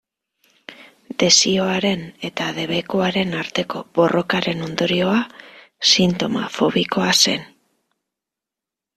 [1.23, 1.99] Desioaren
[2.29, 5.19] eta debekuaren arteko borrokaren ondorioa
[5.91, 7.45] sintoma fobikoa zen.